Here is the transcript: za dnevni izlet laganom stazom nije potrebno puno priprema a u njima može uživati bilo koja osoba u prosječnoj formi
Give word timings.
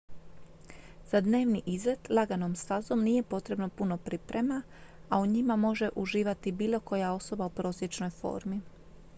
za 1.11 1.19
dnevni 1.25 1.61
izlet 1.73 2.09
laganom 2.19 2.55
stazom 2.55 3.03
nije 3.09 3.23
potrebno 3.33 3.69
puno 3.69 3.97
priprema 3.97 4.61
a 5.09 5.19
u 5.19 5.25
njima 5.35 5.55
može 5.55 5.89
uživati 5.95 6.51
bilo 6.51 6.79
koja 6.79 7.13
osoba 7.13 7.45
u 7.45 7.49
prosječnoj 7.49 8.09
formi 8.09 8.61